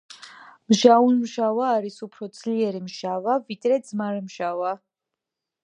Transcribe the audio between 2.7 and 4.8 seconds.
მჟავა ვიდრე ძმარმჟავა.